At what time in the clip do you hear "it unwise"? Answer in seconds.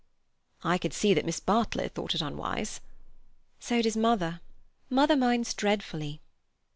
2.15-2.81